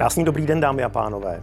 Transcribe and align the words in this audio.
Krásný 0.00 0.24
dobrý 0.24 0.46
den, 0.46 0.60
dámy 0.60 0.82
a 0.82 0.88
pánové. 0.88 1.40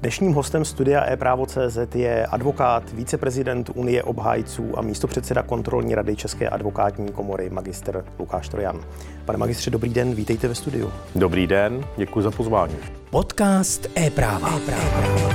Dnešním 0.00 0.32
hostem 0.32 0.64
studia 0.64 1.04
e-právo.cz 1.12 1.94
je 1.94 2.26
advokát, 2.26 2.92
viceprezident 2.92 3.70
Unie 3.74 4.02
obhájců 4.02 4.78
a 4.78 4.82
místopředseda 4.82 5.42
kontrolní 5.42 5.94
rady 5.94 6.16
České 6.16 6.48
advokátní 6.48 7.12
komory, 7.12 7.50
magister 7.50 8.04
Lukáš 8.18 8.48
Trojan. 8.48 8.80
Pane 9.24 9.38
magistře, 9.38 9.70
dobrý 9.70 9.90
den, 9.90 10.14
vítejte 10.14 10.48
ve 10.48 10.54
studiu. 10.54 10.92
Dobrý 11.14 11.46
den, 11.46 11.84
děkuji 11.96 12.22
za 12.22 12.30
pozvání. 12.30 12.76
Podcast 13.10 13.98
e-práva. 13.98 14.56
e-práva. 14.56 15.34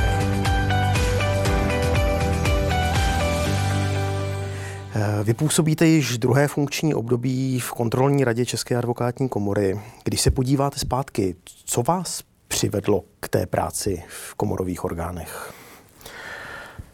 Vy 5.24 5.34
působíte 5.34 5.86
již 5.86 6.18
druhé 6.18 6.48
funkční 6.48 6.94
období 6.94 7.60
v 7.60 7.72
kontrolní 7.72 8.24
radě 8.24 8.46
České 8.46 8.76
advokátní 8.76 9.30
komory. 9.30 9.80
Když 10.04 10.22
se 10.22 10.32
podíváte 10.32 10.80
zpátky, 10.80 11.36
co 11.66 11.84
vás 11.84 12.35
přivedlo 12.56 13.04
k 13.20 13.28
té 13.28 13.46
práci 13.46 14.04
v 14.08 14.36
komorových 14.36 14.84
orgánech? 14.84 15.54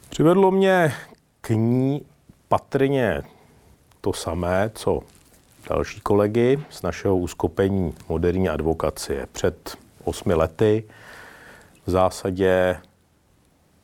Přivedlo 0.10 0.52
mě 0.52 0.94
k 1.42 1.50
ní 1.50 2.06
patrně 2.48 3.22
to 4.02 4.14
samé, 4.14 4.72
co 4.76 5.00
další 5.70 6.00
kolegy 6.02 6.60
z 6.70 6.82
našeho 6.82 7.18
uskupení 7.18 7.94
moderní 8.10 8.50
advokacie. 8.50 9.28
Před 9.32 9.78
osmi 10.04 10.34
lety 10.34 10.84
v 11.86 11.92
zásadě 11.92 12.78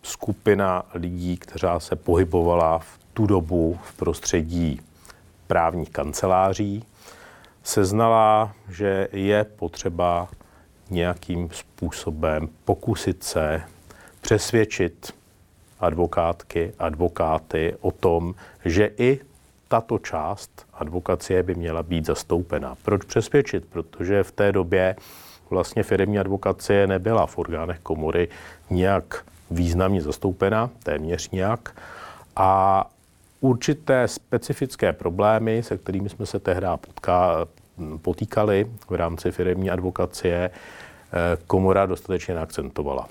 skupina 0.03 0.83
lidí, 0.93 1.37
která 1.37 1.79
se 1.79 1.95
pohybovala 1.95 2.79
v 2.79 2.99
tu 3.13 3.25
dobu 3.25 3.79
v 3.83 3.93
prostředí 3.93 4.81
právních 5.47 5.89
kanceláří, 5.89 6.85
seznala, 7.63 8.53
že 8.69 9.07
je 9.11 9.43
potřeba 9.43 10.27
nějakým 10.89 11.49
způsobem 11.51 12.49
pokusit 12.65 13.23
se 13.23 13.61
přesvědčit 14.21 15.13
advokátky, 15.79 16.73
advokáty 16.79 17.75
o 17.81 17.91
tom, 17.91 18.35
že 18.65 18.91
i 18.97 19.19
tato 19.67 19.97
část 19.97 20.65
advokacie 20.73 21.43
by 21.43 21.55
měla 21.55 21.83
být 21.83 22.05
zastoupena. 22.05 22.75
Proč 22.83 23.03
přesvědčit? 23.03 23.65
Protože 23.65 24.23
v 24.23 24.31
té 24.31 24.51
době 24.51 24.95
vlastně 25.49 25.83
firmní 25.83 26.19
advokacie 26.19 26.87
nebyla 26.87 27.25
v 27.25 27.37
orgánech 27.37 27.79
komory 27.79 28.29
nějak 28.69 29.25
významně 29.51 30.01
zastoupena, 30.01 30.69
téměř 30.83 31.29
nějak. 31.29 31.81
A 32.35 32.83
určité 33.41 34.07
specifické 34.07 34.93
problémy, 34.93 35.63
se 35.63 35.77
kterými 35.77 36.09
jsme 36.09 36.25
se 36.25 36.39
tehdy 36.39 36.67
potká, 36.81 37.47
potýkali 38.01 38.67
v 38.89 38.95
rámci 38.95 39.31
firmní 39.31 39.69
advokacie, 39.69 40.49
eh, 40.49 41.37
komora 41.47 41.85
dostatečně 41.85 42.33
neakcentovala. 42.35 43.07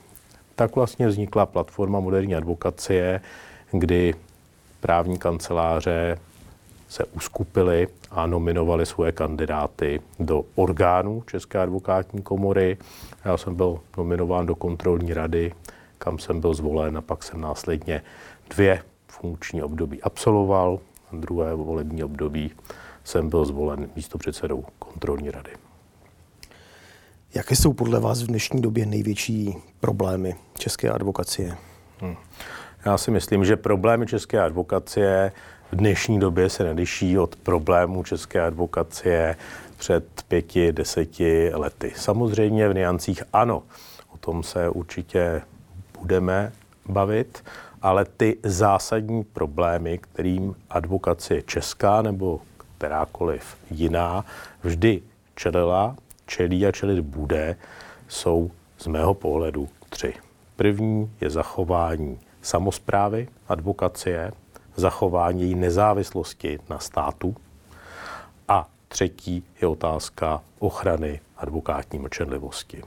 Tak 0.55 0.77
vlastně 0.77 1.09
vznikla 1.09 1.47
platforma 1.47 2.01
moderní 2.01 2.35
advokacie, 2.37 3.21
kdy 3.71 4.15
právní 4.81 5.19
kanceláře 5.19 6.19
se 6.89 7.05
uskupili 7.05 7.89
a 8.11 8.27
nominovali 8.27 8.87
svoje 8.87 9.13
kandidáty 9.13 10.01
do 10.19 10.45
orgánů 10.55 11.23
České 11.27 11.59
advokátní 11.59 12.23
komory. 12.23 12.77
Já 13.25 13.37
jsem 13.37 13.55
byl 13.55 13.81
nominován 13.97 14.47
do 14.47 14.55
kontrolní 14.55 15.15
rady, 15.15 15.53
kam 15.99 16.19
jsem 16.19 16.41
byl 16.41 16.55
zvolen 16.55 16.97
a 16.97 17.01
pak 17.01 17.23
jsem 17.23 17.41
následně 17.41 18.03
dvě 18.51 18.83
funkční 19.09 19.63
období 19.63 20.03
absolvoval, 20.03 20.79
druhé 21.13 21.55
volební 21.55 22.05
období 22.05 22.51
jsem 23.07 23.29
byl 23.29 23.45
zvolen 23.45 23.91
místo 23.97 24.19
předsedou 24.19 24.65
kontrolní 24.79 25.31
rady. 25.31 25.51
Jaké 27.35 27.57
jsou 27.57 27.73
podle 27.73 28.01
vás 28.01 28.23
v 28.23 28.27
dnešní 28.27 28.63
době 28.63 28.87
největší 28.87 29.57
problémy 29.81 30.35
české 30.59 30.91
advokacie? 30.91 31.57
Hmm. 32.01 32.17
Já 32.85 32.99
si 32.99 33.11
myslím, 33.11 33.45
že 33.45 33.57
problémy 33.57 34.07
české 34.07 34.41
advokacie 34.41 35.33
v 35.73 35.77
dnešní 35.77 36.21
době 36.21 36.51
se 36.51 36.65
neliší 36.65 37.19
od 37.19 37.37
problémů 37.37 38.05
české 38.05 38.41
advokacie 38.43 39.37
před 39.77 40.23
pěti, 40.29 40.73
deseti 40.73 41.51
lety. 41.55 41.93
Samozřejmě 41.97 42.69
v 42.69 42.75
niancích 42.75 43.23
ano, 43.33 43.63
o 44.15 44.19
tom 44.19 44.43
se 44.43 44.69
určitě 44.69 45.43
budeme 46.01 46.53
bavit, 46.87 47.45
ale 47.83 48.05
ty 48.05 48.39
zásadní 48.43 49.25
problémy, 49.25 49.99
kterým 49.99 50.55
advokacie 50.71 51.43
česká 51.43 52.03
nebo 52.03 52.41
kterákoliv 52.79 53.57
jiná 53.71 54.25
vždy 54.63 55.03
čelila, 55.35 55.97
čelí 56.27 56.67
a 56.67 56.73
čelit 56.73 57.01
bude, 57.01 57.57
jsou 58.09 58.51
z 58.79 58.87
mého 58.87 59.15
pohledu 59.15 59.69
tři. 59.89 60.15
První 60.57 61.11
je 61.21 61.31
zachování 61.31 62.19
samozprávy 62.43 63.29
advokacie, 63.49 64.33
zachování 64.77 65.43
její 65.43 65.55
nezávislosti 65.55 66.59
na 66.69 66.79
státu 66.79 67.37
a 68.49 68.69
třetí 68.89 69.45
je 69.61 69.69
otázka 69.69 70.43
ochrany 70.59 71.21
advokátní 71.37 71.99
mlčenlivosti. 71.99 72.83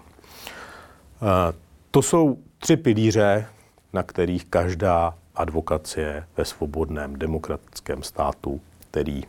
To 1.92 2.02
jsou 2.02 2.38
tři 2.58 2.78
pilíře, 2.78 3.46
na 3.94 4.04
kterých 4.04 4.46
každá 4.46 5.16
advokacie 5.36 6.28
ve 6.38 6.46
svobodném 6.46 7.20
demokratickém 7.20 8.04
státu, 8.04 8.62
který 8.92 9.24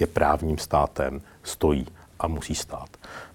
je 0.00 0.06
právním 0.06 0.58
státem, 0.58 1.20
stojí 1.42 1.86
a 2.20 2.28
musí 2.28 2.54
stát. 2.54 2.88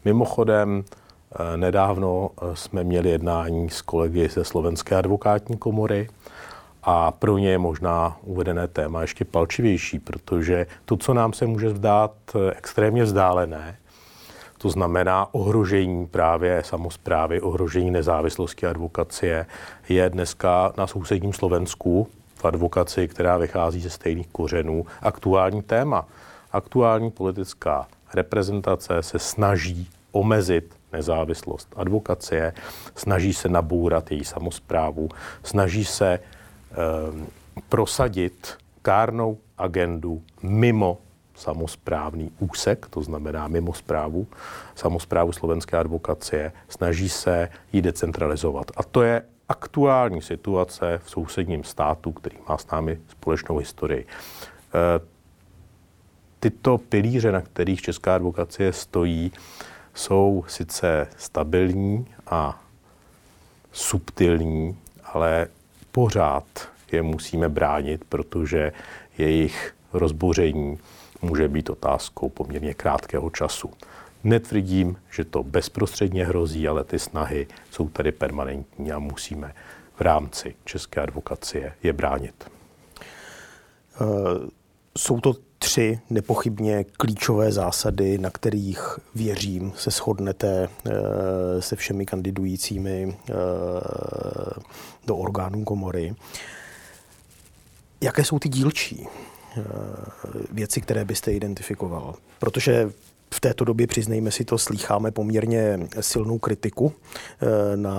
Mimochodem, 0.06 0.84
eh, 0.84 1.58
nedávno 1.58 2.30
eh, 2.30 2.56
jsme 2.56 2.84
měli 2.84 3.10
jednání 3.10 3.70
s 3.70 3.82
kolegy 3.82 4.30
ze 4.30 4.44
Slovenské 4.44 4.96
advokátní 4.96 5.58
komory 5.58 6.10
a 6.84 7.12
pro 7.12 7.38
ně 7.38 7.50
je 7.50 7.58
možná 7.58 8.18
uvedené 8.24 8.68
téma 8.68 9.02
ještě 9.02 9.26
palčivější, 9.26 10.00
protože 10.00 10.68
to, 10.86 10.98
co 10.98 11.14
nám 11.14 11.34
se 11.34 11.46
může 11.46 11.70
zdát 11.70 12.12
eh, 12.36 12.54
extrémně 12.58 13.04
vzdálené, 13.04 13.78
to 14.58 14.70
znamená 14.70 15.34
ohrožení 15.34 16.08
právě 16.08 16.64
samozprávy, 16.66 17.42
ohrožení 17.42 17.92
nezávislosti 17.92 18.66
advokacie, 18.66 19.46
je 19.90 20.10
dneska 20.10 20.74
na 20.78 20.88
sousedním 20.88 21.34
Slovensku 21.34 22.08
v 22.36 22.46
advokaci, 22.46 23.08
která 23.08 23.38
vychází 23.38 23.82
ze 23.82 23.90
stejných 23.90 24.28
kořenů, 24.28 24.86
aktuální 25.02 25.62
téma. 25.62 26.06
Aktuální 26.56 27.12
politická 27.12 27.88
reprezentace 28.14 29.02
se 29.02 29.20
snaží 29.20 29.90
omezit 30.12 30.76
nezávislost 30.94 31.74
advokacie, 31.76 32.54
snaží 32.96 33.34
se 33.34 33.50
nabourat 33.50 34.12
její 34.12 34.24
samozprávu, 34.24 35.10
snaží 35.44 35.86
se 35.86 36.08
e, 36.14 36.20
prosadit 37.70 38.58
kárnou 38.82 39.38
agendu 39.58 40.22
mimo 40.44 40.98
samozprávný 41.36 42.32
úsek, 42.40 42.88
to 42.90 43.04
znamená 43.04 43.48
mimo 43.48 43.74
zprávu, 43.74 44.28
samozprávu 44.76 45.32
slovenské 45.32 45.78
advokacie, 45.78 46.52
snaží 46.70 47.10
se 47.10 47.50
ji 47.74 47.82
decentralizovat. 47.82 48.72
A 48.78 48.84
to 48.84 49.02
je 49.02 49.22
aktuální 49.50 50.22
situace 50.22 51.02
v 51.04 51.10
sousedním 51.10 51.64
státu, 51.64 52.12
který 52.12 52.38
má 52.50 52.58
s 52.58 52.68
námi 52.72 53.00
společnou 53.08 53.58
historii. 53.58 54.06
E, 54.76 55.15
tyto 56.40 56.78
pilíře, 56.78 57.32
na 57.32 57.42
kterých 57.42 57.82
česká 57.82 58.16
advokacie 58.16 58.74
stojí, 58.74 59.32
jsou 59.94 60.44
sice 60.48 61.08
stabilní 61.18 62.08
a 62.28 62.64
subtilní, 63.72 64.78
ale 65.04 65.48
pořád 65.92 66.46
je 66.92 67.02
musíme 67.02 67.50
bránit, 67.50 68.04
protože 68.10 68.72
jejich 69.18 69.76
rozboření 69.94 70.80
může 71.22 71.48
být 71.48 71.70
otázkou 71.70 72.30
poměrně 72.30 72.74
krátkého 72.74 73.30
času. 73.30 73.72
Netvrdím, 74.24 74.98
že 75.12 75.26
to 75.26 75.44
bezprostředně 75.44 76.26
hrozí, 76.26 76.68
ale 76.68 76.84
ty 76.84 77.00
snahy 77.00 77.48
jsou 77.72 77.90
tady 77.90 78.12
permanentní 78.12 78.92
a 78.92 79.00
musíme 79.00 79.54
v 79.96 80.02
rámci 80.02 80.56
české 80.66 81.02
advokacie 81.02 81.74
je 81.84 81.94
bránit. 81.94 82.52
Uh, 84.02 84.08
jsou 84.98 85.20
to 85.20 85.34
tři 85.60 86.00
nepochybně 86.10 86.84
klíčové 86.84 87.52
zásady, 87.52 88.18
na 88.18 88.30
kterých 88.30 89.00
věřím 89.16 89.74
se 89.78 89.92
shodnete 89.92 90.70
uh, 90.86 90.94
se 91.60 91.76
všemi 91.76 92.06
kandidujícími 92.06 93.06
uh, 93.06 93.36
do 95.06 95.18
orgánů 95.18 95.64
komory. 95.64 96.16
Jaké 98.02 98.24
jsou 98.24 98.40
ty 98.40 98.50
dílčí? 98.50 99.08
Eh, 99.58 99.64
věci, 100.52 100.82
které 100.82 101.06
byste 101.06 101.34
identifikoval? 101.34 102.16
Protože 102.40 102.92
v 103.36 103.40
této 103.40 103.66
době, 103.66 103.88
přiznejme 103.88 104.32
si 104.32 104.46
to, 104.46 104.58
slýcháme 104.58 105.12
poměrně 105.12 105.80
silnou 106.00 106.40
kritiku 106.40 106.94
eh, 106.94 107.78
na 107.78 107.98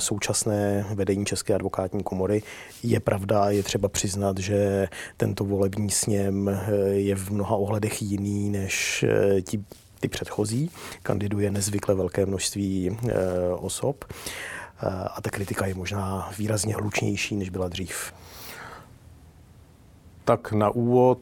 současné 0.00 0.86
vedení 0.94 1.26
České 1.26 1.54
advokátní 1.54 2.02
komory. 2.02 2.42
Je 2.82 3.00
pravda, 3.00 3.50
je 3.50 3.62
třeba 3.62 3.88
přiznat, 3.88 4.38
že 4.38 4.88
tento 5.16 5.44
volební 5.44 5.90
sněm 5.90 6.48
eh, 6.48 6.70
je 6.88 7.16
v 7.16 7.30
mnoha 7.30 7.56
ohledech 7.56 8.02
jiný 8.02 8.50
než 8.50 9.04
ti 9.42 9.64
ty 10.00 10.08
předchozí. 10.08 10.70
Kandiduje 11.02 11.50
nezvykle 11.50 11.94
velké 11.94 12.26
množství 12.26 12.98
osob 13.58 14.04
a 15.14 15.20
ta 15.22 15.30
kritika 15.30 15.66
je 15.66 15.74
možná 15.74 16.30
výrazně 16.38 16.74
hlučnější, 16.74 17.36
než 17.36 17.50
byla 17.50 17.68
dřív. 17.68 18.12
Tak 20.24 20.52
na 20.52 20.70
úvod 20.70 21.20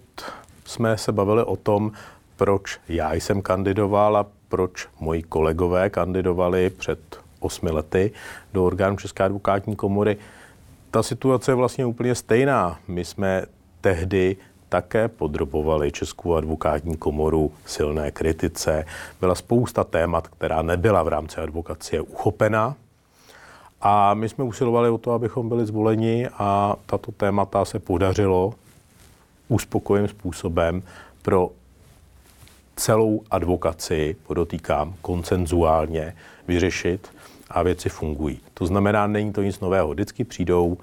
jsme 0.64 0.98
se 0.98 1.12
bavili 1.12 1.44
o 1.44 1.56
tom, 1.56 1.92
proč 2.36 2.78
já 2.88 3.14
jsem 3.14 3.42
kandidoval 3.42 4.16
a 4.16 4.26
proč 4.48 4.88
moji 5.00 5.22
kolegové 5.22 5.90
kandidovali 5.90 6.70
před 6.70 6.98
osmi 7.40 7.70
lety 7.70 8.10
do 8.52 8.64
orgánu 8.64 8.96
České 8.96 9.24
advokátní 9.24 9.76
komory. 9.76 10.16
Ta 10.90 11.02
situace 11.02 11.50
je 11.50 11.54
vlastně 11.54 11.86
úplně 11.86 12.14
stejná. 12.14 12.78
My 12.88 13.04
jsme 13.04 13.42
tehdy 13.80 14.36
také 14.68 15.08
podrobovali 15.08 15.92
Českou 15.92 16.34
advokátní 16.34 16.96
komoru 16.96 17.52
silné 17.66 18.10
kritice. 18.10 18.84
Byla 19.20 19.34
spousta 19.34 19.84
témat, 19.84 20.28
která 20.28 20.62
nebyla 20.62 21.02
v 21.02 21.08
rámci 21.08 21.40
advokacie 21.40 22.00
uchopena. 22.00 22.74
A 23.80 24.14
my 24.14 24.28
jsme 24.28 24.44
usilovali 24.44 24.90
o 24.90 24.98
to, 24.98 25.12
abychom 25.12 25.48
byli 25.48 25.66
zvoleni 25.66 26.28
a 26.38 26.76
tato 26.86 27.12
témata 27.12 27.64
se 27.64 27.78
podařilo 27.78 28.54
uspokojivým 29.48 30.08
způsobem 30.08 30.82
pro 31.22 31.50
celou 32.76 33.22
advokaci, 33.30 34.16
podotýkám, 34.26 34.94
koncenzuálně 35.02 36.16
vyřešit 36.48 37.08
a 37.50 37.62
věci 37.62 37.88
fungují. 37.88 38.40
To 38.54 38.66
znamená, 38.66 39.06
není 39.06 39.32
to 39.32 39.42
nic 39.42 39.60
nového. 39.60 39.90
Vždycky 39.90 40.24
přijdou 40.24 40.78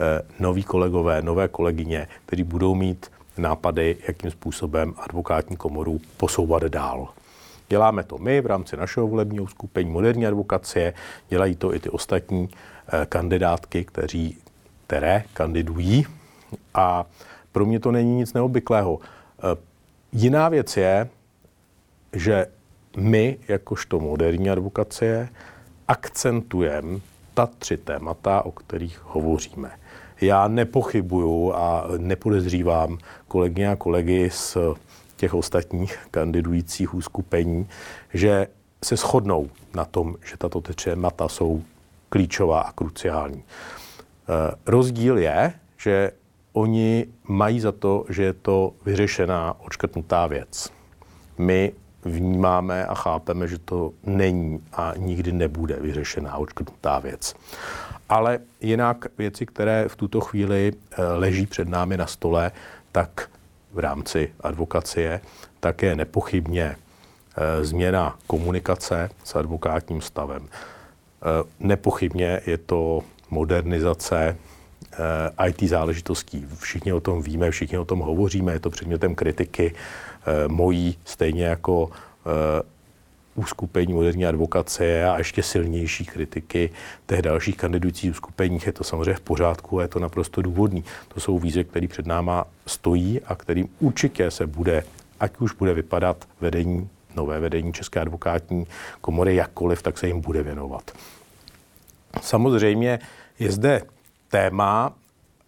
eh, 0.00 0.22
noví 0.38 0.62
kolegové, 0.62 1.22
nové 1.22 1.48
kolegyně, 1.48 2.08
kteří 2.26 2.44
budou 2.44 2.74
mít 2.74 3.10
nápady, 3.38 3.96
jakým 4.08 4.30
způsobem 4.30 4.94
advokátní 4.96 5.56
komoru 5.56 6.00
posouvat 6.16 6.62
dál. 6.62 7.08
Děláme 7.68 8.02
to 8.02 8.18
my 8.18 8.40
v 8.40 8.46
rámci 8.46 8.76
našeho 8.76 9.08
volebního 9.08 9.46
skupení 9.46 9.90
moderní 9.90 10.26
advokacie, 10.26 10.94
dělají 11.28 11.56
to 11.56 11.74
i 11.74 11.80
ty 11.80 11.90
ostatní 11.90 12.48
eh, 12.88 13.06
kandidátky, 13.06 13.84
kteří, 13.84 14.36
které 14.86 15.24
kandidují 15.34 16.06
a 16.74 17.04
pro 17.52 17.66
mě 17.66 17.80
to 17.80 17.92
není 17.92 18.16
nic 18.16 18.32
neobvyklého. 18.32 18.98
Eh, 18.98 19.56
jiná 20.12 20.48
věc 20.48 20.76
je, 20.76 21.08
že 22.12 22.46
my, 22.96 23.38
jakožto 23.48 24.00
moderní 24.00 24.50
advokacie, 24.50 25.28
akcentujeme 25.88 27.00
ta 27.34 27.46
tři 27.46 27.76
témata, 27.76 28.44
o 28.44 28.50
kterých 28.52 29.00
hovoříme. 29.04 29.70
Já 30.20 30.48
nepochybuju 30.48 31.52
a 31.52 31.84
nepodezřívám 31.98 32.98
kolegyně 33.28 33.68
a 33.68 33.76
kolegy 33.76 34.30
z 34.30 34.56
těch 35.16 35.34
ostatních 35.34 35.98
kandidujících 36.10 36.94
úskupení, 36.94 37.68
že 38.14 38.46
se 38.84 38.96
shodnou 38.96 39.50
na 39.74 39.84
tom, 39.84 40.16
že 40.24 40.36
tato 40.36 40.60
tři 40.60 40.90
témata 40.90 41.28
jsou 41.28 41.62
klíčová 42.08 42.60
a 42.60 42.72
kruciální. 42.72 43.38
E, 43.38 43.44
rozdíl 44.66 45.18
je, 45.18 45.52
že 45.76 46.12
oni 46.52 47.06
mají 47.28 47.60
za 47.60 47.72
to, 47.72 48.04
že 48.08 48.22
je 48.22 48.32
to 48.32 48.72
vyřešená, 48.84 49.56
odškrtnutá 49.60 50.26
věc. 50.26 50.72
My 51.38 51.72
vnímáme 52.04 52.86
a 52.86 52.94
chápeme, 52.94 53.48
že 53.48 53.58
to 53.58 53.92
není 54.04 54.62
a 54.72 54.92
nikdy 54.96 55.32
nebude 55.32 55.76
vyřešená, 55.76 56.36
odškrtnutá 56.36 56.98
věc. 56.98 57.34
Ale 58.08 58.38
jinak 58.60 59.06
věci, 59.18 59.46
které 59.46 59.88
v 59.88 59.96
tuto 59.96 60.20
chvíli 60.20 60.72
eh, 60.72 61.02
leží 61.02 61.46
před 61.46 61.68
námi 61.68 61.96
na 61.96 62.06
stole, 62.06 62.50
tak 62.92 63.30
v 63.72 63.78
rámci 63.78 64.32
advokacie, 64.40 65.20
tak 65.60 65.82
je 65.82 65.96
nepochybně 65.96 66.76
eh, 67.36 67.64
změna 67.64 68.16
komunikace 68.26 69.10
s 69.24 69.36
advokátním 69.36 70.00
stavem. 70.00 70.48
Eh, 70.48 71.48
nepochybně 71.60 72.40
je 72.46 72.58
to 72.58 73.00
modernizace 73.30 74.36
IT 75.46 75.62
záležitostí. 75.62 76.46
Všichni 76.58 76.92
o 76.92 77.00
tom 77.00 77.22
víme, 77.22 77.50
všichni 77.50 77.78
o 77.78 77.84
tom 77.84 77.98
hovoříme, 77.98 78.52
je 78.52 78.60
to 78.60 78.70
předmětem 78.70 79.14
kritiky 79.14 79.74
mojí, 80.48 80.98
stejně 81.04 81.44
jako 81.44 81.90
uskupení 83.34 83.92
moderní 83.92 84.26
advokace 84.26 85.04
a 85.04 85.18
ještě 85.18 85.42
silnější 85.42 86.04
kritiky 86.04 86.70
těch 87.06 87.22
dalších 87.22 87.56
kandidujících 87.56 88.10
uskupeních. 88.10 88.66
Je 88.66 88.72
to 88.72 88.84
samozřejmě 88.84 89.14
v 89.14 89.20
pořádku 89.20 89.78
a 89.78 89.82
je 89.82 89.88
to 89.88 89.98
naprosto 89.98 90.42
důvodný. 90.42 90.84
To 91.08 91.20
jsou 91.20 91.38
výzvy, 91.38 91.64
které 91.64 91.88
před 91.88 92.06
náma 92.06 92.44
stojí 92.66 93.20
a 93.20 93.34
kterým 93.34 93.68
určitě 93.80 94.30
se 94.30 94.46
bude, 94.46 94.84
ať 95.20 95.32
už 95.38 95.52
bude 95.52 95.74
vypadat 95.74 96.28
vedení, 96.40 96.88
nové 97.16 97.40
vedení 97.40 97.72
České 97.72 98.00
advokátní 98.00 98.66
komory 99.00 99.36
jakkoliv, 99.36 99.82
tak 99.82 99.98
se 99.98 100.06
jim 100.06 100.20
bude 100.20 100.42
věnovat. 100.42 100.90
Samozřejmě 102.22 102.98
je 103.38 103.52
zde 103.52 103.82
téma 104.30 104.92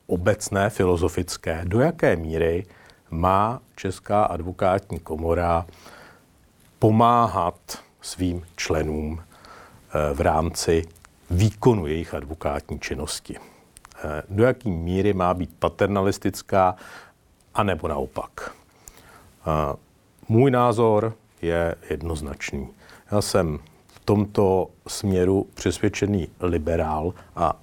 obecné, 0.06 0.70
filozofické, 0.70 1.60
do 1.64 1.80
jaké 1.80 2.16
míry 2.16 2.66
má 3.10 3.60
Česká 3.76 4.24
advokátní 4.24 4.98
komora 4.98 5.66
pomáhat 6.78 7.78
svým 8.00 8.42
členům 8.56 9.20
eh, 9.20 10.14
v 10.14 10.20
rámci 10.20 10.84
výkonu 11.30 11.86
jejich 11.86 12.14
advokátní 12.14 12.80
činnosti. 12.80 13.36
Eh, 14.04 14.22
do 14.28 14.44
jaké 14.44 14.68
míry 14.68 15.12
má 15.12 15.34
být 15.34 15.50
paternalistická, 15.58 16.76
anebo 17.54 17.88
naopak. 17.88 18.54
Eh, 19.46 19.76
můj 20.28 20.50
názor 20.50 21.14
je 21.42 21.74
jednoznačný. 21.90 22.68
Já 23.12 23.20
jsem 23.20 23.58
v 23.86 23.98
tomto 24.04 24.68
směru 24.86 25.46
přesvědčený 25.54 26.28
liberál 26.40 27.14
a 27.36 27.56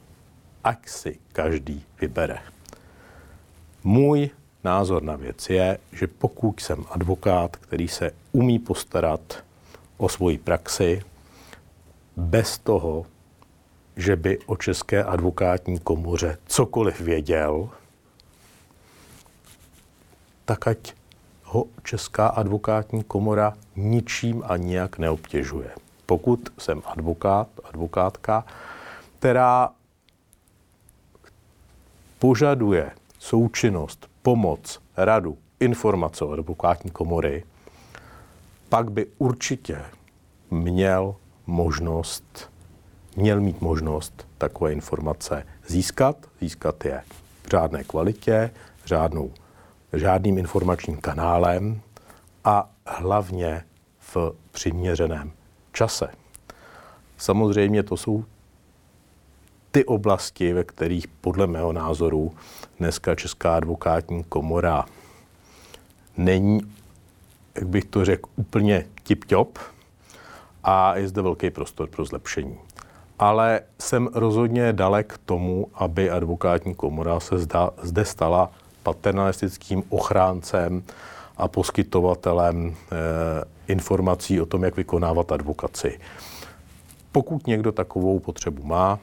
ať 0.64 0.88
si 0.90 1.20
každý 1.34 1.86
vybere. 2.02 2.40
Můj 3.84 4.30
názor 4.64 5.04
na 5.04 5.16
věc 5.16 5.50
je, 5.50 5.78
že 5.92 6.08
pokud 6.08 6.60
jsem 6.60 6.86
advokát, 6.90 7.56
který 7.56 7.88
se 7.88 8.12
umí 8.32 8.60
postarat 8.60 9.44
o 9.98 10.10
svoji 10.10 10.38
praxi, 10.38 11.02
bez 12.18 12.58
toho, 12.58 13.06
že 13.96 14.16
by 14.16 14.40
o 14.46 14.56
České 14.56 15.04
advokátní 15.04 15.80
komoře 15.80 16.38
cokoliv 16.46 17.02
věděl, 17.02 17.70
tak 20.46 20.68
ať 20.68 20.94
ho 21.44 21.66
Česká 21.84 22.28
advokátní 22.28 23.04
komora 23.04 23.54
ničím 23.76 24.44
a 24.48 24.58
nijak 24.58 24.98
neobtěžuje. 24.98 25.72
Pokud 26.06 26.50
jsem 26.58 26.82
advokát, 26.86 27.48
advokátka, 27.64 28.46
která 29.20 29.70
požaduje 32.20 32.92
součinnost 33.20 34.08
pomoc, 34.22 34.82
radu, 34.98 35.38
informace 35.60 36.26
od 36.26 36.34
advokátní 36.34 36.92
komory, 36.92 37.44
pak 38.70 38.92
by 38.92 39.08
určitě 39.18 39.82
měl 40.52 41.16
možnost, 41.48 42.50
měl 43.16 43.42
mít 43.42 43.62
možnost 43.62 44.28
takové 44.38 44.74
informace 44.74 45.46
získat, 45.68 46.18
získat 46.42 46.86
je 46.86 47.02
v 47.44 47.48
řádné 47.48 47.84
kvalitě, 47.84 48.52
řádnou, 48.86 49.32
řádným 49.94 50.38
informačním 50.38 50.98
kanálem 50.98 51.82
a 52.44 52.70
hlavně 52.86 53.64
v 54.00 54.18
přiměřeném 54.52 55.32
čase. 55.74 56.08
Samozřejmě 57.18 57.84
to 57.84 57.98
jsou 57.98 58.26
ty 59.72 59.86
oblasti, 59.86 60.54
ve 60.54 60.64
kterých 60.64 61.08
podle 61.08 61.48
mého 61.48 61.74
názoru 61.74 62.32
dneska 62.80 63.16
Česká 63.16 63.56
advokátní 63.56 64.24
komora 64.24 64.86
není, 66.18 66.62
jak 67.56 67.68
bych 67.68 67.86
to 67.86 68.06
řekl, 68.06 68.30
úplně 68.36 68.86
tip-top 69.04 69.60
a 70.64 70.98
je 70.98 71.08
zde 71.08 71.22
velký 71.22 71.50
prostor 71.50 71.88
pro 71.90 72.06
zlepšení. 72.06 72.58
Ale 73.20 73.62
jsem 73.80 74.10
rozhodně 74.14 74.74
dalek 74.74 75.20
tomu, 75.26 75.68
aby 75.74 76.10
advokátní 76.10 76.76
komora 76.76 77.20
se 77.20 77.38
zda, 77.38 77.70
zde 77.82 78.06
stala 78.06 78.52
paternalistickým 78.84 79.84
ochráncem 79.90 80.84
a 81.38 81.48
poskytovatelem 81.48 82.76
e, 82.92 83.74
informací 83.74 84.42
o 84.42 84.46
tom, 84.46 84.64
jak 84.64 84.76
vykonávat 84.76 85.32
advokaci. 85.32 86.00
Pokud 87.12 87.48
někdo 87.48 87.72
takovou 87.72 88.20
potřebu 88.20 88.64
má, 88.64 89.00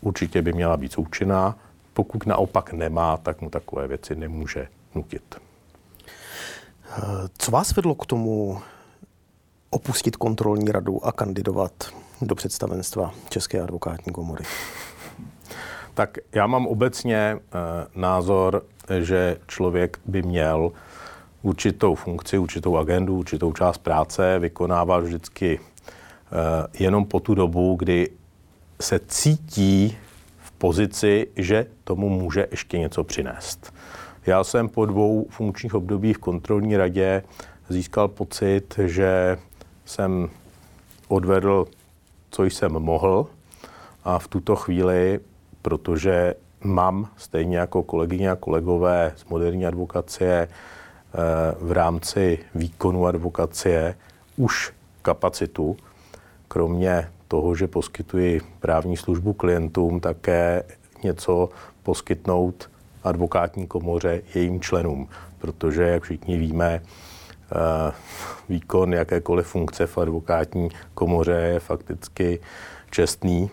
určitě 0.00 0.42
by 0.42 0.52
měla 0.52 0.76
být 0.76 0.92
součinná. 0.92 1.56
Pokud 1.94 2.26
naopak 2.26 2.72
nemá, 2.72 3.16
tak 3.16 3.40
mu 3.40 3.50
takové 3.50 3.88
věci 3.88 4.14
nemůže 4.14 4.68
nutit. 4.94 5.34
Co 7.38 7.50
vás 7.50 7.76
vedlo 7.76 7.94
k 7.94 8.06
tomu 8.06 8.60
opustit 9.70 10.16
kontrolní 10.16 10.72
radu 10.72 11.06
a 11.06 11.12
kandidovat 11.12 11.72
do 12.22 12.34
představenstva 12.34 13.14
České 13.28 13.60
advokátní 13.60 14.12
komory? 14.12 14.44
Tak 15.94 16.18
já 16.34 16.46
mám 16.46 16.66
obecně 16.66 17.16
e, 17.16 17.38
názor, 17.94 18.62
že 19.00 19.36
člověk 19.46 19.98
by 20.06 20.22
měl 20.22 20.72
určitou 21.46 21.94
funkci, 21.94 22.38
určitou 22.38 22.76
agendu, 22.76 23.16
určitou 23.16 23.52
část 23.52 23.78
práce 23.78 24.38
vykonává 24.38 24.98
vždycky 24.98 25.60
eh, 25.60 26.84
jenom 26.84 27.04
po 27.04 27.20
tu 27.20 27.34
dobu, 27.34 27.76
kdy 27.78 28.10
se 28.80 29.00
cítí 29.06 29.96
v 30.38 30.50
pozici, 30.50 31.28
že 31.36 31.66
tomu 31.84 32.08
může 32.08 32.46
ještě 32.50 32.78
něco 32.78 33.04
přinést. 33.04 33.74
Já 34.26 34.44
jsem 34.44 34.68
po 34.68 34.86
dvou 34.86 35.26
funkčních 35.30 35.74
obdobích 35.74 36.16
v 36.16 36.20
kontrolní 36.20 36.76
radě 36.76 37.22
získal 37.68 38.08
pocit, 38.08 38.74
že 38.86 39.38
jsem 39.84 40.28
odvedl, 41.08 41.66
co 42.30 42.44
jsem 42.44 42.72
mohl 42.72 43.26
a 44.04 44.18
v 44.18 44.28
tuto 44.28 44.56
chvíli, 44.56 45.20
protože 45.62 46.34
mám 46.64 47.08
stejně 47.16 47.58
jako 47.58 47.82
kolegyně 47.82 48.30
a 48.30 48.36
kolegové 48.36 49.12
z 49.16 49.24
moderní 49.24 49.66
advokacie 49.66 50.48
eh, 50.48 50.48
v 51.60 51.72
rámci 51.72 52.38
výkonu 52.54 53.06
advokacie 53.06 53.96
už 54.36 54.72
kapacitu, 55.02 55.76
kromě 56.48 57.10
toho, 57.28 57.54
že 57.54 57.66
poskytuji 57.66 58.40
právní 58.60 58.96
službu 58.96 59.32
klientům, 59.32 60.00
také 60.00 60.62
něco 61.04 61.48
poskytnout 61.82 62.70
advokátní 63.04 63.66
komoře 63.66 64.22
jejím 64.34 64.60
členům, 64.60 65.08
protože, 65.38 65.82
jak 65.82 66.02
všichni 66.02 66.38
víme, 66.38 66.82
eh, 66.82 67.92
výkon 68.48 68.92
jakékoliv 68.92 69.46
funkce 69.46 69.86
v 69.86 69.98
advokátní 69.98 70.68
komoře 70.94 71.32
je 71.32 71.60
fakticky 71.60 72.40
čestný, 72.90 73.50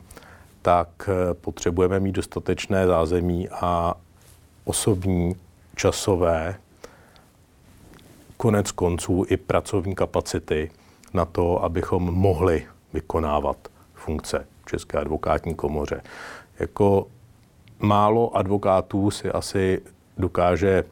tak 0.62 1.10
eh, 1.10 1.34
potřebujeme 1.34 2.00
mít 2.00 2.12
dostatečné 2.12 2.88
zázemí 2.88 3.50
a 3.50 3.94
osobní, 4.66 5.36
časové, 5.76 6.56
konec 8.38 8.72
konců 8.72 9.26
i 9.30 9.38
pracovní 9.38 9.96
kapacity 9.96 10.72
na 11.14 11.26
to, 11.26 11.64
abychom 11.64 12.04
mohli 12.04 12.66
vykonávat 12.94 13.58
funkce 13.94 14.48
v 14.66 14.70
České 14.70 14.98
advokátní 14.98 15.56
komoře. 15.56 16.02
Jako 16.60 17.08
málo 17.80 18.38
advokátů 18.38 19.12
si 19.12 19.32
asi 19.32 19.82
dokáže 20.18 20.84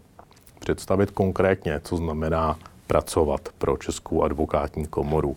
představit 0.60 1.12
konkrétně, 1.12 1.80
co 1.84 1.98
znamená 1.98 2.60
pracovat 2.88 3.50
pro 3.58 3.78
Českou 3.78 4.24
advokátní 4.24 4.88
komoru. 4.88 5.36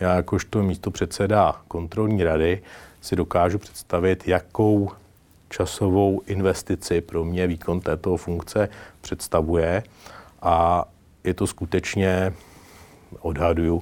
Já 0.00 0.14
jakožto 0.14 0.62
místo 0.62 0.90
předseda 0.90 1.62
kontrolní 1.68 2.24
rady 2.24 2.62
si 3.00 3.16
dokážu 3.16 3.58
představit, 3.58 4.28
jakou 4.28 4.90
časovou 5.48 6.22
investici 6.26 7.00
pro 7.00 7.24
mě 7.24 7.46
výkon 7.46 7.80
této 7.80 8.16
funkce 8.16 8.68
představuje 9.00 9.82
a 10.42 10.84
je 11.24 11.34
to 11.34 11.46
skutečně, 11.46 12.34
odhaduju, 13.20 13.80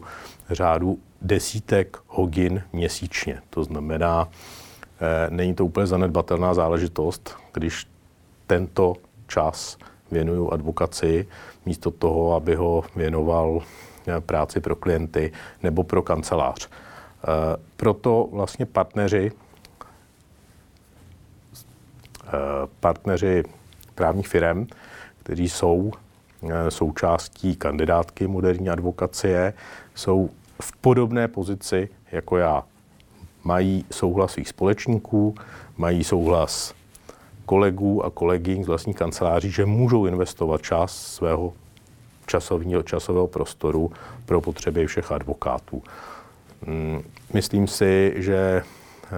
řádu 0.50 0.98
desítek 1.22 1.96
hodin 2.06 2.62
měsíčně. 2.72 3.42
To 3.50 3.64
znamená, 3.64 4.28
eh, 5.00 5.30
není 5.30 5.54
to 5.54 5.64
úplně 5.64 5.86
zanedbatelná 5.86 6.54
záležitost, 6.54 7.36
když 7.52 7.86
tento 8.46 8.94
čas 9.26 9.78
věnuju 10.10 10.50
advokaci, 10.50 11.28
místo 11.66 11.90
toho, 11.90 12.34
aby 12.34 12.54
ho 12.54 12.84
věnoval 12.96 13.60
eh, 14.06 14.20
práci 14.20 14.60
pro 14.60 14.76
klienty 14.76 15.32
nebo 15.62 15.84
pro 15.84 16.02
kancelář. 16.02 16.68
Eh, 16.68 17.26
proto 17.76 18.28
vlastně 18.32 18.66
partneři, 18.66 19.32
partneři 22.80 23.42
právních 23.94 24.28
firm, 24.28 24.66
kteří 25.22 25.48
jsou 25.48 25.92
součástí 26.68 27.56
kandidátky 27.56 28.26
moderní 28.26 28.70
advokacie, 28.70 29.54
jsou 29.94 30.30
v 30.60 30.72
podobné 30.72 31.28
pozici 31.28 31.88
jako 32.12 32.36
já. 32.36 32.64
Mají 33.44 33.84
souhlas 33.90 34.32
svých 34.32 34.48
společníků, 34.48 35.34
mají 35.76 36.04
souhlas 36.04 36.74
kolegů 37.46 38.04
a 38.04 38.10
kolegyň 38.10 38.64
z 38.64 38.66
vlastních 38.66 38.96
kanceláří, 38.96 39.50
že 39.50 39.66
můžou 39.66 40.06
investovat 40.06 40.62
čas 40.62 41.06
svého 41.06 41.52
časovního, 42.26 42.82
časového 42.82 43.26
prostoru 43.26 43.92
pro 44.26 44.40
potřeby 44.40 44.86
všech 44.86 45.12
advokátů. 45.12 45.82
Mm, 46.66 47.02
myslím 47.34 47.66
si, 47.66 48.12
že 48.16 48.62
eh, 48.64 49.12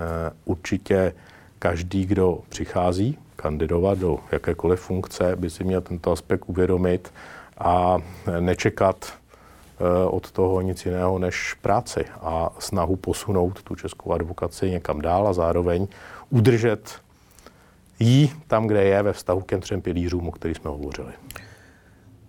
určitě 0.45 1.15
každý, 1.59 2.07
kdo 2.07 2.39
přichází 2.49 3.19
kandidovat 3.37 3.99
do 3.99 4.19
jakékoliv 4.33 4.81
funkce, 4.81 5.37
by 5.37 5.51
si 5.51 5.65
měl 5.65 5.81
tento 5.81 6.13
aspekt 6.13 6.45
uvědomit 6.47 7.13
a 7.59 7.99
nečekat 8.41 9.13
Eh, 9.13 9.22
od 10.07 10.31
toho 10.31 10.61
nic 10.61 10.87
jiného 10.87 11.19
než 11.19 11.55
práci 11.55 12.05
a 12.21 12.51
snahu 12.59 12.97
posunout 12.97 13.63
tu 13.63 13.75
českou 13.75 14.13
advokaci 14.13 14.71
někam 14.71 15.01
dál 15.01 15.29
a 15.29 15.33
zároveň 15.33 15.87
udržet 16.31 17.01
jí 17.99 18.33
tam, 18.47 18.67
kde 18.67 18.85
je 18.85 19.03
ve 19.03 19.13
vztahu 19.13 19.41
k 19.41 19.49
těm 19.49 19.61
třem 19.61 19.83
pilířům, 19.83 20.29
o 20.29 20.33
kterých 20.33 20.57
jsme 20.57 20.71
hovořili. 20.71 21.13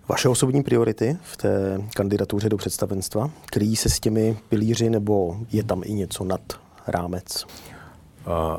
Vaše 0.09 0.29
osobní 0.29 0.63
priority 0.63 1.17
v 1.21 1.37
té 1.37 1.81
kandidatuře 1.95 2.49
do 2.49 2.57
představenstva, 2.57 3.29
který 3.45 3.75
se 3.75 3.89
s 3.89 3.99
těmi 3.99 4.37
pilíři 4.49 4.89
nebo 4.89 5.37
je 5.51 5.63
tam 5.63 5.81
i 5.85 5.93
něco 5.93 6.23
nad 6.23 6.41
rámec? 6.87 7.45
Uh, 7.45 8.57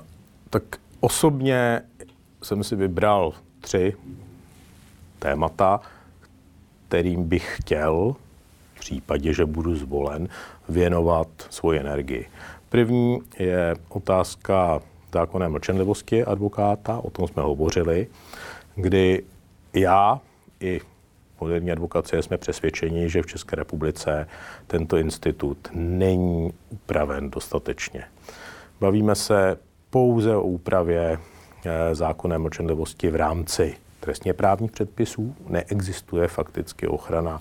tak 0.50 0.62
osobně 1.00 1.82
jsem 2.42 2.64
si 2.64 2.76
vybral 2.76 3.32
tři 3.60 3.96
témata, 5.18 5.80
kterým 6.88 7.24
bych 7.24 7.56
chtěl 7.60 8.16
případě, 8.84 9.32
že 9.32 9.46
budu 9.46 9.76
zvolen, 9.76 10.28
věnovat 10.68 11.28
svoji 11.50 11.80
energii. 11.80 12.26
První 12.68 13.20
je 13.38 13.74
otázka 13.88 14.80
zákonné 15.12 15.48
mlčenlivosti 15.48 16.24
advokáta, 16.24 16.98
o 16.98 17.10
tom 17.10 17.28
jsme 17.28 17.42
hovořili, 17.42 18.06
kdy 18.76 19.22
já 19.74 20.20
i 20.60 20.80
moderní 21.40 21.72
advokacie 21.72 22.22
jsme 22.22 22.38
přesvědčeni, 22.38 23.10
že 23.10 23.22
v 23.22 23.26
České 23.26 23.56
republice 23.56 24.28
tento 24.66 24.96
institut 24.96 25.68
není 25.72 26.52
upraven 26.70 27.30
dostatečně. 27.30 28.04
Bavíme 28.80 29.14
se 29.14 29.56
pouze 29.90 30.36
o 30.36 30.42
úpravě 30.42 31.18
eh, 31.18 31.94
zákonné 31.94 32.38
mlčenlivosti 32.38 33.10
v 33.10 33.16
rámci 33.16 33.76
trestně 34.00 34.32
právních 34.34 34.72
předpisů. 34.72 35.34
Neexistuje 35.48 36.28
fakticky 36.28 36.86
ochrana 36.86 37.40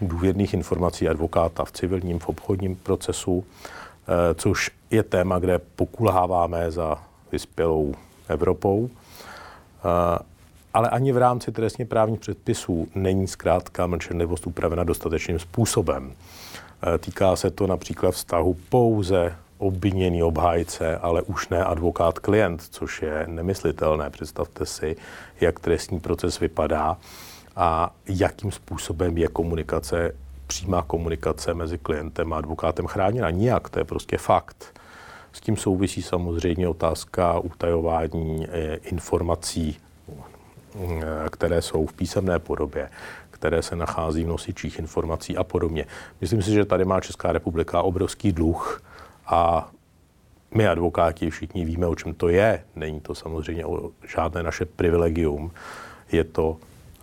důvěrných 0.00 0.54
informací 0.54 1.08
advokáta 1.08 1.64
v 1.64 1.72
civilním, 1.72 2.18
v 2.18 2.28
obchodním 2.28 2.76
procesu, 2.76 3.44
eh, 3.44 4.34
což 4.34 4.70
je 4.90 5.02
téma, 5.02 5.38
kde 5.38 5.58
pokulháváme 5.58 6.70
za 6.70 6.98
vyspělou 7.32 7.94
Evropou. 8.28 8.90
Eh, 8.90 10.18
ale 10.74 10.88
ani 10.90 11.12
v 11.12 11.16
rámci 11.16 11.52
trestně 11.52 11.86
právních 11.86 12.20
předpisů 12.20 12.88
není 12.94 13.26
zkrátka 13.28 13.86
mlčenlivost 13.86 14.46
upravena 14.46 14.84
dostatečným 14.84 15.38
způsobem. 15.38 16.12
Týká 16.98 17.36
se 17.36 17.50
to 17.50 17.66
například 17.66 18.10
vztahu 18.10 18.56
pouze 18.68 19.36
obviněný 19.58 20.22
obhájce, 20.22 20.96
ale 20.96 21.22
už 21.22 21.48
ne 21.48 21.64
advokát 21.64 22.18
klient, 22.18 22.62
což 22.70 23.02
je 23.02 23.24
nemyslitelné. 23.26 24.10
Představte 24.10 24.66
si, 24.66 24.96
jak 25.40 25.60
trestní 25.60 26.00
proces 26.00 26.40
vypadá 26.40 26.96
a 27.56 27.94
jakým 28.08 28.52
způsobem 28.52 29.18
je 29.18 29.28
komunikace, 29.28 30.14
přímá 30.46 30.82
komunikace 30.82 31.54
mezi 31.54 31.78
klientem 31.78 32.32
a 32.32 32.36
advokátem 32.36 32.86
chráněna. 32.86 33.30
Nijak, 33.30 33.68
to 33.68 33.78
je 33.78 33.84
prostě 33.84 34.18
fakt. 34.18 34.80
S 35.32 35.40
tím 35.40 35.56
souvisí 35.56 36.02
samozřejmě 36.02 36.68
otázka 36.68 37.38
utajování 37.38 38.46
eh, 38.48 38.74
informací, 38.74 39.76
eh, 40.74 41.00
které 41.30 41.62
jsou 41.62 41.86
v 41.86 41.92
písemné 41.92 42.38
podobě, 42.38 42.90
které 43.30 43.62
se 43.62 43.76
nachází 43.76 44.24
v 44.24 44.28
nosičích 44.28 44.78
informací 44.78 45.36
a 45.36 45.44
podobně. 45.44 45.86
Myslím 46.20 46.42
si, 46.42 46.50
že 46.50 46.64
tady 46.64 46.84
má 46.84 47.00
Česká 47.00 47.32
republika 47.32 47.82
obrovský 47.82 48.32
dluh 48.32 48.82
a 49.26 49.70
my 50.54 50.68
advokáti 50.68 51.30
všichni 51.30 51.64
víme, 51.64 51.86
o 51.86 51.94
čem 51.94 52.14
to 52.14 52.28
je. 52.28 52.64
Není 52.76 53.00
to 53.00 53.14
samozřejmě 53.14 53.64
žádné 54.08 54.42
naše 54.42 54.64
privilegium. 54.64 55.50
Je 56.12 56.24
to 56.24 56.56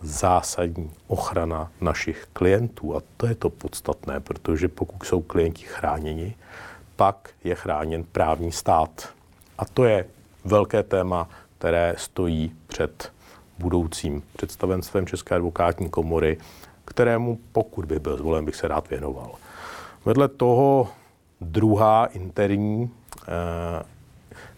zásadní 0.04 0.90
ochrana 1.06 1.70
našich 1.80 2.26
klientů. 2.32 2.96
A 2.96 3.02
to 3.16 3.26
je 3.26 3.34
to 3.34 3.50
podstatné, 3.50 4.20
protože 4.20 4.68
pokud 4.68 5.04
jsou 5.04 5.22
klienti 5.22 5.62
chráněni, 5.62 6.34
pak 6.96 7.30
je 7.44 7.54
chráněn 7.54 8.04
právní 8.04 8.52
stát. 8.52 9.08
A 9.58 9.64
to 9.64 9.84
je 9.84 10.06
velké 10.44 10.82
téma, 10.82 11.28
které 11.58 11.94
stojí 11.98 12.56
před 12.66 13.12
budoucím 13.58 14.22
představenstvem 14.36 15.06
České 15.06 15.34
advokátní 15.34 15.90
komory, 15.90 16.38
kterému, 16.84 17.38
pokud 17.52 17.84
by 17.84 17.98
byl 17.98 18.16
zvolen, 18.16 18.44
bych 18.44 18.56
se 18.56 18.68
rád 18.68 18.90
věnoval. 18.90 19.30
Vedle 20.04 20.28
toho 20.28 20.88
druhá 21.40 22.06
interní 22.06 22.90
eh, 23.22 23.82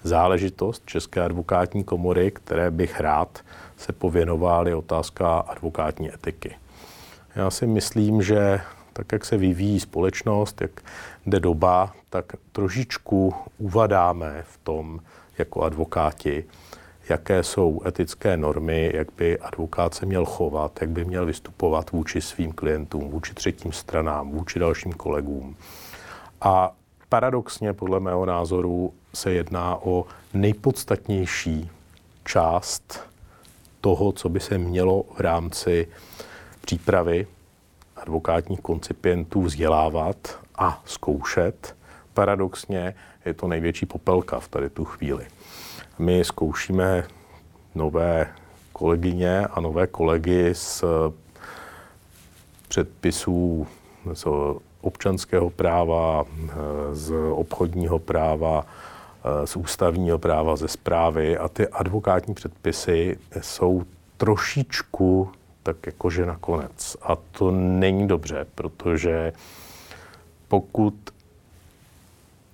záležitost 0.03 0.83
České 0.87 1.21
advokátní 1.21 1.85
komory, 1.85 2.31
které 2.31 2.71
bych 2.71 3.01
rád 3.01 3.39
se 3.77 3.93
pověnoval, 3.93 4.69
je 4.69 4.75
otázka 4.75 5.39
advokátní 5.39 6.15
etiky. 6.15 6.57
Já 7.37 7.51
si 7.51 7.67
myslím, 7.67 8.23
že 8.23 8.61
tak, 8.93 9.13
jak 9.13 9.25
se 9.25 9.37
vyvíjí 9.37 9.81
společnost, 9.81 10.61
jak 10.61 10.71
jde 11.27 11.41
doba, 11.41 11.93
tak 12.11 12.33
trošičku 12.53 13.35
uvadáme 13.59 14.45
v 14.49 14.59
tom 14.59 15.01
jako 15.39 15.63
advokáti, 15.63 16.45
jaké 17.09 17.43
jsou 17.43 17.83
etické 17.87 18.37
normy, 18.37 18.91
jak 18.95 19.09
by 19.17 19.39
advokát 19.39 19.95
se 19.95 20.07
měl 20.07 20.25
chovat, 20.25 20.79
jak 20.81 20.91
by 20.91 21.05
měl 21.05 21.27
vystupovat 21.27 21.91
vůči 21.91 22.21
svým 22.21 22.53
klientům, 22.53 23.11
vůči 23.11 23.35
třetím 23.35 23.73
stranám, 23.73 24.31
vůči 24.31 24.59
dalším 24.59 24.93
kolegům. 24.93 25.57
A 26.41 26.73
paradoxně, 27.09 27.73
podle 27.73 28.01
mého 28.01 28.27
názoru, 28.27 28.93
se 29.15 29.33
jedná 29.33 29.77
o 29.83 30.07
nejpodstatnější 30.35 31.71
část 32.25 33.01
toho, 33.81 34.13
co 34.13 34.29
by 34.29 34.41
se 34.41 34.59
mělo 34.59 35.05
v 35.17 35.21
rámci 35.21 35.89
přípravy 36.61 37.27
advokátních 37.97 38.61
koncipientů 38.61 39.43
vzdělávat 39.43 40.39
a 40.59 40.83
zkoušet. 40.85 41.77
Paradoxně 42.15 42.95
je 43.25 43.35
to 43.35 43.49
největší 43.49 43.87
popelka 43.87 44.41
v 44.41 44.49
tady 44.49 44.71
tu 44.71 44.85
chvíli. 44.85 45.27
My 45.99 46.25
zkoušíme 46.25 47.05
nové 47.75 48.29
kolegyně 48.73 49.47
a 49.47 49.61
nové 49.61 49.87
kolegy 49.87 50.55
z 50.55 50.85
předpisů 52.69 53.67
z 54.13 54.27
občanského 54.81 55.51
práva, 55.51 56.25
z 56.93 57.13
obchodního 57.33 57.99
práva, 57.99 58.67
z 59.45 59.57
ústavního 59.57 60.19
práva, 60.19 60.57
ze 60.57 60.69
zprávy 60.69 61.39
a 61.39 61.49
ty 61.49 61.69
advokátní 61.69 62.35
předpisy 62.35 63.19
jsou 63.41 63.85
trošičku 64.17 65.31
tak 65.63 65.87
jakože 65.87 66.27
nakonec. 66.27 66.97
A 67.03 67.17
to 67.17 67.51
není 67.51 68.09
dobře, 68.09 68.47
protože 68.55 69.33
pokud 70.49 70.95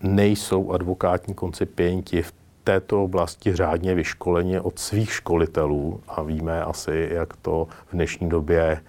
nejsou 0.03 0.73
advokátní 0.73 1.35
koncipienti 1.35 2.23
v 2.23 2.33
této 2.65 3.05
oblasti 3.05 3.57
řádně 3.57 3.95
vyškoleni 3.95 4.61
od 4.61 4.79
svých 4.79 5.13
školitelů 5.13 6.01
a 6.09 6.23
víme 6.23 6.65
asi, 6.65 7.09
jak 7.13 7.37
to 7.37 7.69
v 7.87 7.93
dnešní 7.93 8.29
době 8.29 8.81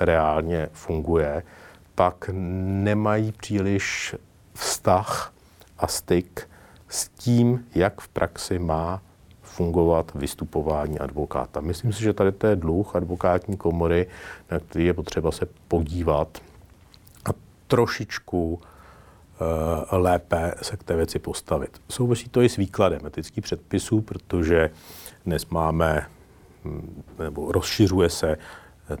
reálně 0.00 0.68
funguje, 0.72 1.42
pak 1.94 2.30
nemají 2.32 3.32
příliš 3.32 4.16
vztah 4.54 5.32
a 5.78 5.86
styk 5.86 6.48
s 6.96 7.08
tím, 7.08 7.66
jak 7.74 8.00
v 8.00 8.08
praxi 8.08 8.58
má 8.58 9.02
fungovat 9.42 10.12
vystupování 10.14 10.98
advokáta. 10.98 11.60
Myslím 11.60 11.92
si, 11.92 12.02
že 12.02 12.12
tady 12.12 12.32
to 12.32 12.46
je 12.46 12.56
dluh 12.56 12.96
advokátní 12.96 13.56
komory, 13.56 14.06
na 14.50 14.58
který 14.58 14.86
je 14.86 14.94
potřeba 14.94 15.32
se 15.32 15.46
podívat 15.68 16.38
a 17.24 17.30
trošičku 17.66 18.52
uh, 18.52 18.58
lépe 19.90 20.54
se 20.62 20.76
k 20.76 20.84
té 20.84 20.96
věci 20.96 21.18
postavit. 21.18 21.80
Souvisí 21.88 22.28
to 22.28 22.42
i 22.42 22.48
s 22.48 22.56
výkladem 22.56 23.06
etických 23.06 23.44
předpisů, 23.44 24.00
protože 24.00 24.70
dnes 25.26 25.46
máme, 25.46 26.06
hm, 26.64 27.02
nebo 27.18 27.52
rozšiřuje 27.52 28.08
se 28.08 28.36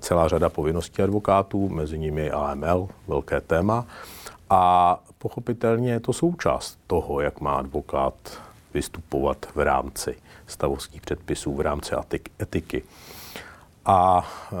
celá 0.00 0.28
řada 0.28 0.48
povinností 0.48 1.02
advokátů, 1.02 1.68
mezi 1.68 1.98
nimi 1.98 2.30
AML, 2.30 2.88
velké 3.08 3.40
téma. 3.40 3.86
A 4.50 4.98
pochopitelně 5.18 5.92
je 5.92 6.00
to 6.00 6.12
součást 6.12 6.78
toho, 6.86 7.20
jak 7.20 7.40
má 7.40 7.54
advokát 7.54 8.14
vystupovat 8.74 9.46
v 9.54 9.64
rámci 9.64 10.16
stavovských 10.46 11.00
předpisů, 11.00 11.54
v 11.54 11.60
rámci 11.60 11.94
etiky. 12.42 12.82
A 13.84 14.26
e, 14.52 14.56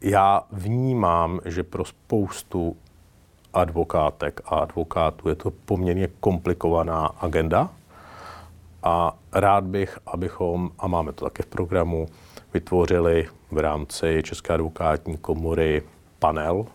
já 0.00 0.42
vnímám, 0.52 1.40
že 1.44 1.62
pro 1.62 1.84
spoustu 1.84 2.76
advokátek 3.54 4.40
a 4.44 4.56
advokátů 4.56 5.28
je 5.28 5.34
to 5.34 5.50
poměrně 5.50 6.08
komplikovaná 6.20 7.06
agenda 7.06 7.70
a 8.82 9.16
rád 9.32 9.64
bych, 9.64 9.98
abychom, 10.06 10.70
a 10.78 10.86
máme 10.86 11.12
to 11.12 11.24
také 11.24 11.42
v 11.42 11.46
programu, 11.46 12.06
vytvořili 12.54 13.28
v 13.50 13.58
rámci 13.58 14.22
České 14.24 14.54
advokátní 14.54 15.16
komory 15.16 15.82
panel 16.18 16.66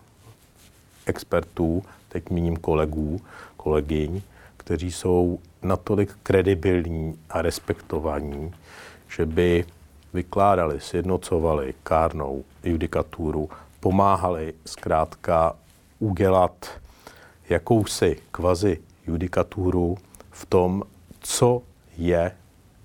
expertů, 1.06 1.82
teď 2.12 2.30
míním 2.30 2.56
kolegů, 2.56 3.20
kolegyň, 3.56 4.20
kteří 4.56 4.92
jsou 4.92 5.38
natolik 5.62 6.16
kredibilní 6.22 7.18
a 7.30 7.42
respektovaní, 7.42 8.54
že 9.08 9.26
by 9.26 9.64
vykládali, 10.12 10.80
sjednocovali 10.80 11.74
kárnou 11.82 12.44
judikaturu, 12.64 13.50
pomáhali 13.80 14.54
zkrátka 14.66 15.56
udělat 15.98 16.80
jakousi 17.48 18.16
kvazi 18.30 18.78
judikaturu 19.06 19.98
v 20.30 20.46
tom, 20.46 20.82
co 21.20 21.62
je 21.98 22.32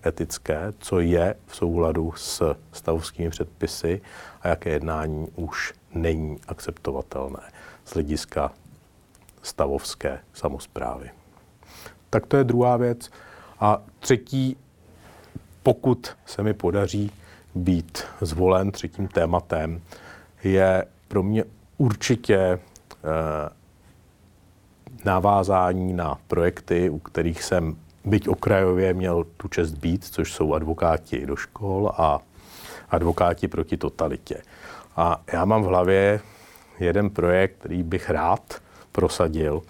etické, 0.05 0.73
co 0.79 0.99
je 0.99 1.35
v 1.47 1.55
souladu 1.55 2.13
s 2.15 2.55
stavovskými 2.71 3.29
předpisy 3.29 4.01
a 4.41 4.47
jaké 4.47 4.69
jednání 4.69 5.27
už 5.35 5.73
není 5.93 6.37
akceptovatelné 6.47 7.39
z 7.85 7.93
hlediska 7.93 8.51
stavovské 9.45 10.19
samozprávy. 10.33 11.09
Tak 12.09 12.25
to 12.25 12.37
je 12.37 12.43
druhá 12.43 12.77
věc. 12.77 13.09
A 13.59 13.81
třetí, 13.99 14.57
pokud 15.63 16.17
se 16.25 16.43
mi 16.43 16.53
podaří 16.53 17.11
být 17.55 18.03
zvolen 18.21 18.71
třetím 18.71 19.07
tématem, 19.07 19.81
je 20.43 20.85
pro 21.07 21.23
mě 21.23 21.43
určitě 21.77 22.37
eh, 22.37 22.59
navázání 25.05 25.93
na 25.93 26.17
projekty, 26.27 26.89
u 26.89 26.99
kterých 26.99 27.43
jsem 27.43 27.75
byť 28.05 28.27
okrajově 28.27 28.93
měl 28.93 29.23
tu 29.37 29.47
čest 29.47 29.71
být, 29.71 30.03
což 30.05 30.33
jsou 30.33 30.53
advokáti 30.53 31.25
do 31.25 31.35
škol 31.35 31.91
a 31.97 32.19
advokáti 32.89 33.47
proti 33.47 33.77
totalitě. 33.77 34.41
A 34.95 35.21
já 35.33 35.45
mám 35.45 35.63
v 35.63 35.65
hlavě 35.65 36.19
jeden 36.79 37.09
projekt, 37.09 37.55
který 37.59 37.83
bych 37.83 38.09
rád 38.09 38.61
prosadil, 38.95 39.61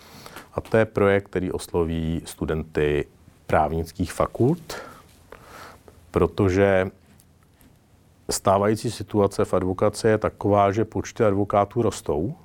a 0.53 0.61
to 0.61 0.77
je 0.77 0.85
projekt, 0.85 1.25
který 1.25 1.51
osloví 1.51 2.21
studenty 2.25 3.07
právnických 3.47 4.13
fakult, 4.13 4.75
protože 6.11 6.87
stávající 8.29 8.91
situace 8.91 9.45
v 9.45 9.53
advokaci 9.53 10.07
je 10.07 10.17
taková, 10.17 10.71
že 10.71 10.85
počty 10.85 11.23
advokátů 11.23 11.81
rostou 11.81 12.35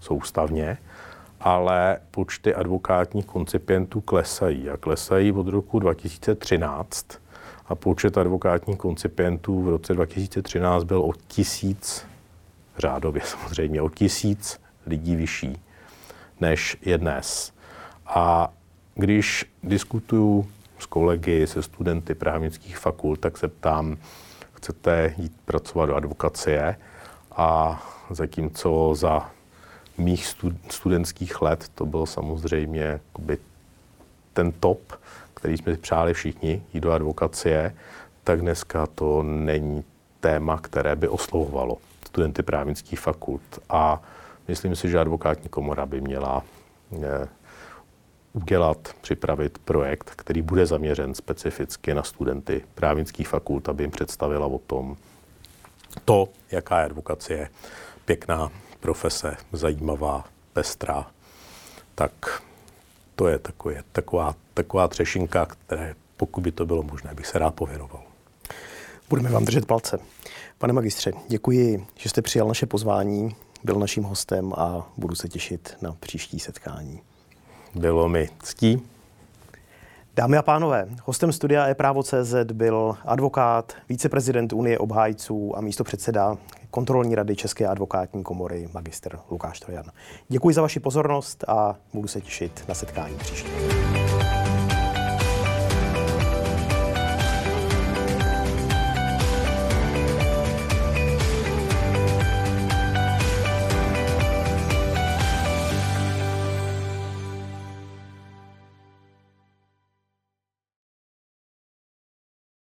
soustavně 0.00 0.78
ale 1.40 1.98
počty 2.10 2.54
advokátních 2.54 3.26
koncipientů 3.26 4.00
klesají. 4.00 4.70
A 4.70 4.76
klesají 4.76 5.32
od 5.32 5.48
roku 5.48 5.78
2013 5.78 7.06
a 7.66 7.74
počet 7.74 8.18
advokátních 8.18 8.78
koncipientů 8.78 9.62
v 9.62 9.68
roce 9.68 9.94
2013 9.94 10.84
byl 10.84 11.00
o 11.00 11.12
tisíc, 11.28 12.06
řádově 12.78 13.22
samozřejmě, 13.24 13.82
o 13.82 13.88
tisíc 13.88 14.60
lidí 14.86 15.16
vyšší, 15.16 15.60
než 16.40 16.76
je 16.82 16.98
dnes. 16.98 17.52
A 18.06 18.52
když 18.94 19.46
diskutuju 19.62 20.48
s 20.78 20.86
kolegy, 20.86 21.46
se 21.46 21.62
studenty 21.62 22.14
právnických 22.14 22.78
fakult, 22.78 23.20
tak 23.20 23.38
se 23.38 23.48
ptám, 23.48 23.96
chcete 24.52 25.14
jít 25.16 25.32
pracovat 25.44 25.86
do 25.86 25.94
advokacie 25.94 26.76
a 27.36 27.82
zatímco 28.10 28.94
za 28.94 29.30
mých 29.98 30.26
studentských 30.70 31.42
let 31.42 31.68
to 31.74 31.86
byl 31.86 32.06
samozřejmě 32.06 33.00
ten 34.32 34.52
top, 34.52 34.92
který 35.34 35.56
jsme 35.56 35.74
si 35.74 35.80
přáli 35.80 36.14
všichni, 36.14 36.62
jít 36.74 36.80
do 36.80 36.92
advokacie, 36.92 37.74
tak 38.24 38.40
dneska 38.40 38.86
to 38.86 39.22
není 39.22 39.84
téma, 40.20 40.58
které 40.58 40.96
by 40.96 41.08
oslovovalo 41.08 41.76
studenty 42.06 42.42
právnických 42.42 43.00
fakult. 43.00 43.42
A 43.68 44.02
myslím 44.48 44.76
si, 44.76 44.90
že 44.90 44.98
advokátní 44.98 45.48
komora 45.48 45.86
by 45.86 46.00
měla 46.00 46.44
eh, 47.02 47.28
udělat, 48.32 48.88
připravit 49.00 49.58
projekt, 49.58 50.10
který 50.16 50.42
bude 50.42 50.66
zaměřen 50.66 51.14
specificky 51.14 51.94
na 51.94 52.02
studenty 52.02 52.64
právnických 52.74 53.28
fakult, 53.28 53.68
aby 53.68 53.82
jim 53.82 53.90
představila 53.90 54.46
o 54.46 54.58
tom 54.58 54.96
to, 56.04 56.28
jaká 56.50 56.78
je 56.78 56.84
advokacie 56.84 57.48
pěkná, 58.04 58.50
profese 58.80 59.36
zajímavá, 59.52 60.24
pestrá, 60.52 61.06
tak 61.94 62.42
to 63.14 63.28
je 63.28 63.38
takový, 63.38 63.76
taková, 63.92 64.34
taková 64.54 64.88
třešinka, 64.88 65.46
které 65.46 65.94
pokud 66.16 66.40
by 66.40 66.52
to 66.52 66.66
bylo 66.66 66.82
možné, 66.82 67.14
bych 67.14 67.26
se 67.26 67.38
rád 67.38 67.54
pověnoval. 67.54 68.02
Budeme 69.08 69.30
vám 69.30 69.44
držet 69.44 69.66
palce. 69.66 69.98
Pane 70.58 70.72
magistře, 70.72 71.12
děkuji, 71.28 71.86
že 71.94 72.08
jste 72.08 72.22
přijal 72.22 72.48
naše 72.48 72.66
pozvání, 72.66 73.36
byl 73.64 73.78
naším 73.78 74.04
hostem 74.04 74.52
a 74.56 74.90
budu 74.96 75.14
se 75.14 75.28
těšit 75.28 75.76
na 75.82 75.96
příští 76.00 76.38
setkání. 76.38 77.00
Bylo 77.74 78.08
mi 78.08 78.28
ctí. 78.42 78.82
Dámy 80.16 80.36
a 80.36 80.42
pánové, 80.42 80.88
hostem 81.04 81.32
studia 81.32 81.66
e-právo.cz 81.66 82.34
byl 82.52 82.96
advokát, 83.04 83.72
viceprezident 83.88 84.52
Unie 84.52 84.78
obhájců 84.78 85.56
a 85.56 85.60
místo 85.60 85.84
předseda 85.84 86.36
kontrolní 86.70 87.14
rady 87.14 87.36
České 87.36 87.66
advokátní 87.66 88.22
komory, 88.22 88.68
magister 88.74 89.18
Lukáš 89.30 89.60
Trojan. 89.60 89.84
Děkuji 90.28 90.54
za 90.54 90.62
vaši 90.62 90.80
pozornost 90.80 91.44
a 91.48 91.76
budu 91.94 92.08
se 92.08 92.20
těšit 92.20 92.64
na 92.68 92.74
setkání 92.74 93.16
příště. 93.16 93.48